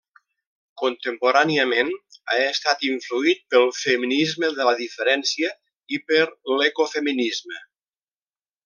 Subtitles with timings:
[0.81, 1.91] Contemporàniament
[2.31, 5.53] ha estat influït pel feminisme de la diferència
[5.99, 6.27] i per
[6.57, 7.65] l'ecofeminisme.